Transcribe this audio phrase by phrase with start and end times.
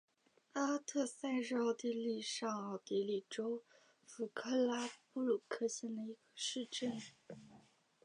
[0.53, 3.61] 阿特塞是奥地利上奥地利州
[4.03, 6.97] 弗克拉布鲁克县的一个市镇。